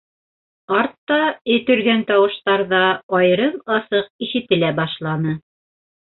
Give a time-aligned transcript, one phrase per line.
[0.77, 1.17] Артта
[1.55, 2.81] эт өргән тауыштар ҙа
[3.19, 5.37] айырым-асыҡ ишетелә башланы.